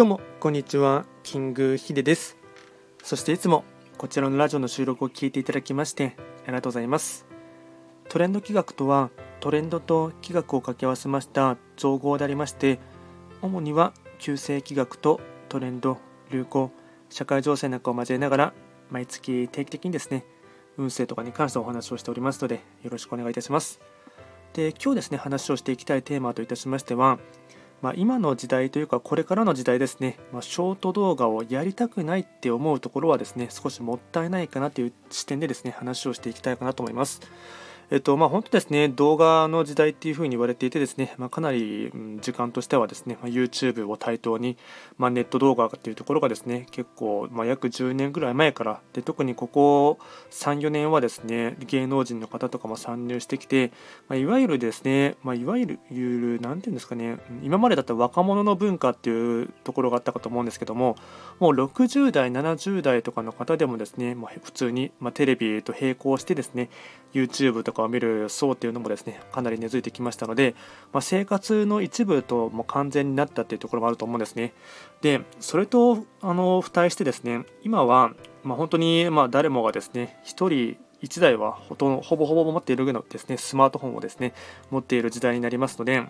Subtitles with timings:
[0.00, 2.38] どうもこんにちはキングヒデです。
[3.02, 3.64] そしていつも
[3.98, 7.26] こちらのラジオの収録を聞いていただきましてありがとうございます。
[8.08, 9.10] トレンド企画とは
[9.40, 12.80] トレンドと企画を掛け合わせました造語でありまして
[13.42, 15.98] 主には旧世企画とトレンド
[16.30, 16.70] 流行
[17.10, 18.52] 社会情勢なんかを交えながら
[18.90, 20.24] 毎月定期的にですね
[20.78, 23.80] 運勢とかに関してお話をしておりますのでよろしくお願いいたします。
[24.54, 27.18] で今日ですね話をしていきたいテーマといたしましては
[27.82, 37.20] まあ、今の時代というかこれからの時代ですね、まあ、ショート動画をやりたくないって思うところはですね少しもったいないかなという視点でですね話をしていきたいかなと思います。
[37.92, 41.90] えっとまあ、本当ですね、動画の時代っていうふうに言われていてですね、まあ、かなり
[42.20, 44.56] 時間としてはですね、まあ、YouTube を対等に、
[44.96, 49.98] まあ、ネット動画っていうところがですね、結構、まあ、約10年ぐらい前から、で特にここ
[50.30, 53.72] 3、4年はですね、芸能人の方とかも参入してきて、
[54.08, 60.94] まあ、いわゆるですね、まあ、いわゆる、ゆるなんていうんですかね、今までだった若者の文化っていうところがあったかと思うんですけども、
[61.40, 66.70] もう60代、70代とかの方でもですね、まあ、普通に、まあ、テレビと並行してですね、
[67.12, 70.54] YouTube とかを見る層っていうのもですねかなり根付いてきましたので、
[70.92, 74.52] まあ、生活の一部とも完全になったっていうところもあると思うんですね。
[75.02, 84.34] でそれとあの付帯してですね今は、まあ、本当にま誰もがですね1人1台はほとほぼほぼ持っているぐらいのですねスマートフォンをですね
[84.70, 86.06] 持っている時代になりますので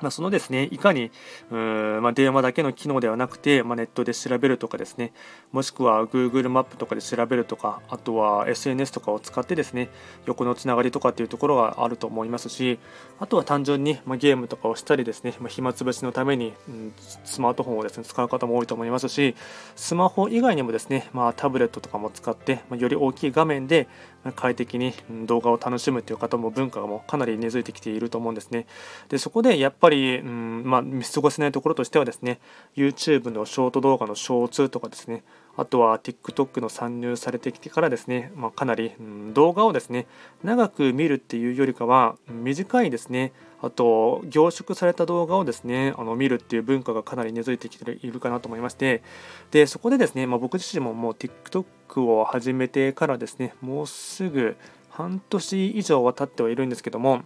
[0.00, 1.10] まあ、そのですね、いかに、
[1.50, 5.12] うーまあ、電話だけの機能ではなくて、まあ、ネットで調べるとかですね、
[5.52, 9.90] もしくは Google マップとかで調べるとか、あとは SNS とかを使ってですね、
[10.26, 12.78] 横のつながりとかっていうところがあると思いますし、
[13.18, 16.92] あとは単純に、まゲームとかをしたりですね、ま暇つぶしのために、うん、
[17.24, 19.34] スマートフォンをですね、使う方も多いと思いますし、
[19.76, 23.88] スマホ以外にもですね、まあ、タブレットとかも使って、まより大きい画面で
[24.36, 24.92] 快適に
[25.26, 28.66] 動画を楽しむという方も文化もかなり根付いてきていると思うんですね。
[29.08, 32.40] でそこでやっぱり、りうんまあ、見過ごせないところとしてはですね
[32.76, 35.22] YouTube のショート動画のショーツとかですね
[35.56, 40.06] あとは TikTok の参入されてきてからですね、まあ、かなり、うん、動画をですね
[40.42, 43.32] 長く見るっていうよりかは短いですね。
[43.62, 49.02] あと凝縮された動画をですねあの見るっていう文化がかなり根付いてきているかなと思いまして
[49.50, 54.56] でそこでですね、まあ、僕自身ももう TikTok を始めてからですねもうすぐ
[54.88, 57.22] 半年以上は経ってはいるんですけども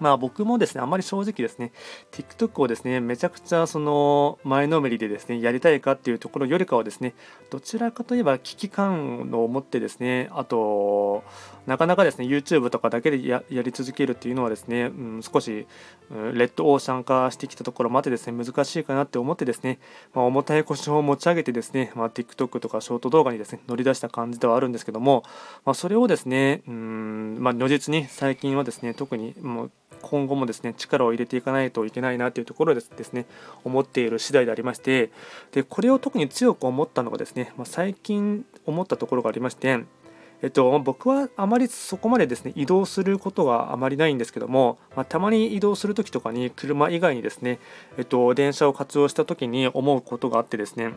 [0.00, 1.72] まあ僕もですね、あまり正直ですね、
[2.12, 7.14] TikTok をですね、めちゃくちゃその前のめりでですね、やりたいかっていうところよりかはですね、
[7.50, 11.24] どちらかといえば危機感を持ってですね、あと、
[11.66, 15.66] なかなかですね、YouTube とかだけでやり続けるっていうのはですね、うん、少し、
[16.10, 19.80] うん、レッドオーシャン化してきたところまでですね、難しいかなって思ってですね、
[20.14, 25.24] まあ、重たい腰を持ち上げてですね、まあ、TikTok とかショート動画にですね、乗り出した感じではあるんですけども、
[25.64, 29.70] まあ、それをですね、うん、まあ、如実に最近はですね、特にもう
[30.02, 33.26] 今後もですね力を入れていかないといけないなというところですですね
[33.64, 35.10] 思っている次第でありまして
[35.52, 39.84] でこれを特に強く思ったのがですね、まあ、最近思ったところがありまして
[40.42, 47.58] えっと、僕はあまりそこまでですね移動することがあまりないんですけども、まあ、たまに移動するときとかに車以外にですね、
[47.96, 50.92] えっと、電車を活用したときに思うことがあってですね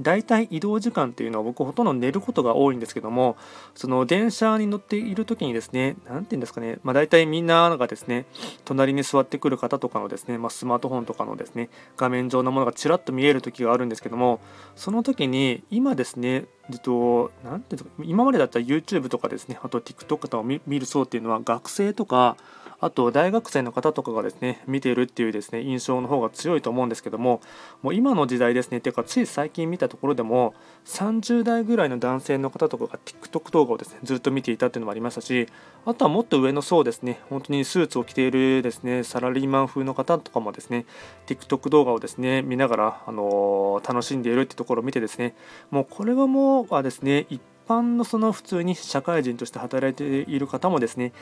[0.00, 3.36] 大体移動時間っていうのは僕ほとんど寝ることが多いんですけども
[3.74, 8.26] その電車に乗っている時にですね何て言うんですかね、まあ、大体みんながですね
[8.64, 14.40] 隣に座ってくる方とかのですね、まあ、スマートフォンとかのですね画面上のものがちらっと見える時があるんですけども
[14.74, 22.36] その時に今ですねえっと、なんていうんですか今までだったら YouTube とかですねあと TikTok とかを見る層っていうのは学生とか
[22.80, 27.40] あと大学生の方とかがですね見ているっていうですね印象の方が強いと思うんですけども
[27.82, 30.54] もう今の時代ですねていうかつい最近見たところでも
[30.84, 35.48] 30代ぐらいの男性の方とかが TikTok 動画をですねずっと見ていたっていうのもありましたし
[35.84, 40.84] あとはもっと上の層ですね本当にスーツを着ているですねサラリーマン風の方とかもですね
[41.26, 45.34] TikTok 動画をですね見ながら、あのー、楽しんでいるってところを見てですね
[45.70, 51.12] もうこれはもうはですね一般のその普通に社会人として働いている方もですね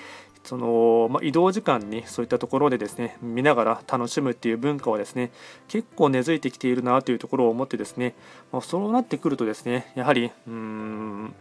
[0.45, 5.31] その、まあ、移動時間にそういったところでですね見ながら楽しむっていう文化はですね
[5.69, 8.15] 結構根付いてきているなというところを思ってですね、
[8.53, 11.35] まあ、そうなってくるとですねやはりうーん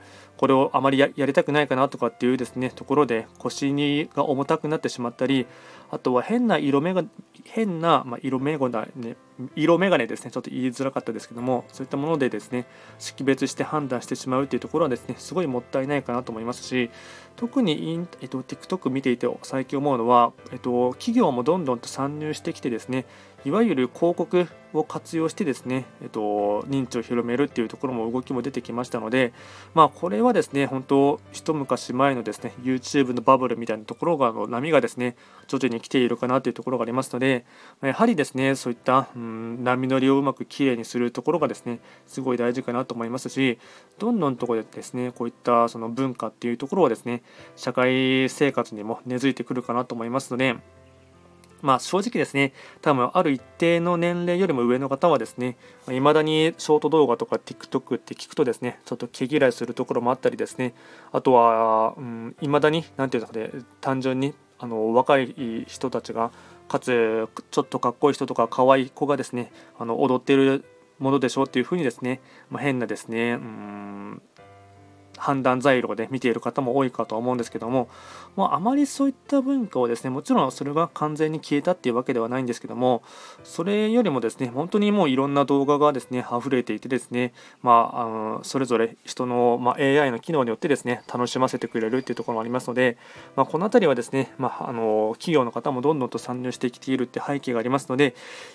[0.44, 5.48] これをあまりやりたくないかなとかっていうですねところで腰にが重たくなってしまったり
[5.90, 7.06] あとは変な色目が
[7.46, 9.16] 変な、まあ、色眼鏡、ね、
[9.56, 12.66] 色眼鏡ですねちょっと言いづらかったですけどもそういったものでですね
[13.00, 16.90] 識別して判断してしまうっていうところはですねすごいもったいないかなと思いますし
[17.38, 23.06] 特にイン、えっと、TikTok 見ていて最近思うのは、えっと、企業もどんどんと参入してきてですね
[23.46, 29.34] いわゆる広告を活用してですね、えっと、認知を広めるっていうところも動きも出てきましたので、
[29.74, 35.16] まあ、これはですね本当一昔前のですね YouTube のバブルみたいなところがの波がですね
[35.48, 37.46] 徐々に来ているかなというところがありますので
[37.82, 43.60] やはりですねそういった、うん、波乗りをうまくきれいにするところがですねすごい大事かなと思いますし
[44.00, 47.22] どんどんとこでですねこういったその文化っていうところはですね
[47.56, 50.56] 社会生活にも根付いてくるかなと思いますので
[51.64, 52.52] まあ、正直ですね、
[52.82, 55.56] 多分ある一定の年齢よりも上の方はですね、
[55.90, 60.74] いまだにショート動画とか TikTok って聞くとですね、ちょっと毛嫌いするところもあったりですね、
[61.14, 61.96] あとは、
[62.42, 66.32] い、まだに、なんていうんですかね、単純にあの若い人たちが、
[66.68, 70.66] かつちょっとかっこいい人とか可愛い子がですね、あの踊ってる
[71.00, 72.20] ものでしょうっていうふうにですね、
[72.50, 74.22] まあ、変なですね、うん
[75.24, 77.88] 判断材料で見ている方も多いかと思うんですけども、
[78.36, 83.04] まあ、あまりそういった文化をですねもちろんそれが完全に消えたっていうわけではないんですけども
[83.46, 92.98] それよりもですね本当にもういろんな動画がですね溢れていてですね、まあ、あのそれぞれ人の、まあ、AI の機能によってですね楽しませてくれるっていうところもありますので、
[93.38, 98.14] まあ、この辺りはですね、まあ、あの企業の方もどんどんと参入してきているって背景がありますので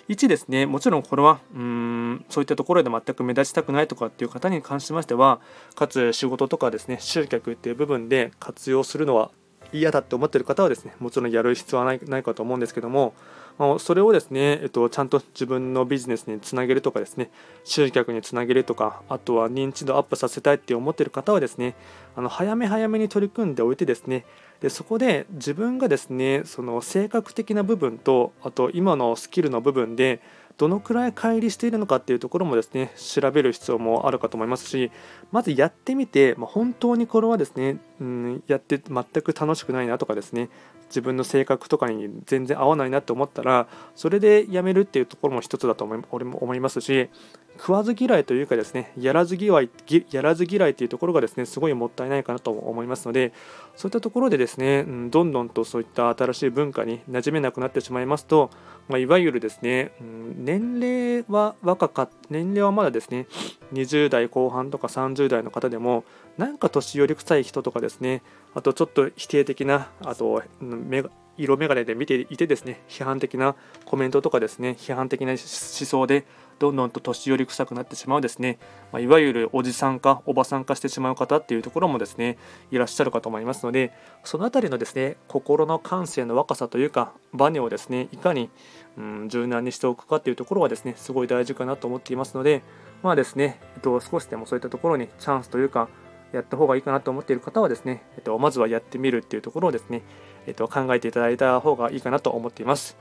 [0.09, 5.39] 1ですねもちろんこれはうんそういったところで全く目立ちたくないとかっていう方に関しましては
[5.75, 9.31] かつ仕事とかかですね集客っていう部分で活用するのは
[9.71, 13.13] 嫌だって思ってる方はですねもちろんやる必要はないないかと思うんですけども、
[13.57, 17.29] まあ、それをですね、えっと、ちゃんと自分のビジネスにつなげるとかですね
[17.63, 21.75] 集客につなげるとかあとは認知度アップさせたいって思ってる方はですね
[22.15, 24.25] あの早め早めに取り組んでおいてですね
[24.61, 30.21] でそこで自分がですねその性格的な部分とあと今のスキルの部分で
[30.59, 34.91] どのくらい乖離しているのかっていうところもですね調べる必要もあるかと思いますし
[35.31, 40.49] まずやってみて、まあ、本当にこれはですね、うん、やって全く楽しくないなとかですね
[40.89, 47.09] 自分の性格とかに全然合わないなって思ったらそれでやめるっていうところも一つだと思いますし
[47.59, 49.69] 食わず嫌いというかですねやらず嫌い
[50.11, 53.33] やらず嫌いというところがですねすごいもったいないかなと思いますので
[53.75, 58.49] そういったところでですね、うん、どんどんとそういった新しい文化に馴染めなくなってしまいますと、
[58.87, 63.27] まあ、いわゆるですね、うん、年齢は若か年齢はまだですね
[63.73, 66.05] 20代後半とか30代の方でも
[66.37, 68.21] なんか年寄り臭い人とかですね
[68.55, 70.41] あとちょっと否定的なあと
[71.39, 73.55] 色眼鏡で見ていてですね批判的な
[73.85, 76.25] コメントとかですね批判的な思想で
[76.59, 78.59] どんどんと年寄り臭くなってしまうですね、
[78.91, 82.37] まあ、いわゆるおじさんかおばさんかしてしまう方っていうところもですね
[82.69, 83.93] いらっしゃるかと思いますので
[84.25, 88.49] その辺りのですね心の感性の若さというかバネをですねいかに、
[88.97, 92.61] うん、柔軟にしておくかっていうところはですねすごい大事かなと思っていますので
[93.01, 95.87] まあですね、えっと、少しでもそういったところにチャンスというか
[96.31, 100.03] やった方がいいかなと思っている方はですね、えっと、まずはやってみるっていうところをですね、
[100.47, 102.97] えっと、考えていただいた方がいいかなと思っています。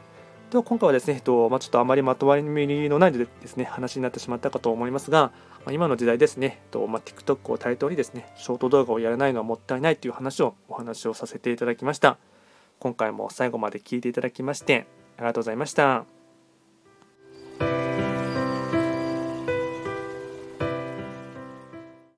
[0.51, 5.31] では今回はですね、えっとまあ、ちょっとあまりまとまりのないでですね話になってしまったかと思いますが、
[5.67, 12.17] まあ、今の時代ですね、えっとまあ、TikTok を対等にですね、ショート動画をやらないのはもったいないという話をお話をさせていただきました。
[12.79, 14.87] 今回も最後まで聞いていただきまして
[15.19, 16.18] ありがとうございました。